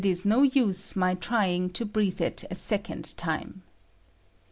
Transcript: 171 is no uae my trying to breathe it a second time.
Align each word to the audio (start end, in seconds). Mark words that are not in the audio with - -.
171 0.03 0.11
is 0.11 0.25
no 0.25 0.63
uae 0.71 0.95
my 0.95 1.13
trying 1.13 1.69
to 1.69 1.85
breathe 1.85 2.19
it 2.19 2.43
a 2.49 2.55
second 2.55 3.15
time. 3.17 3.61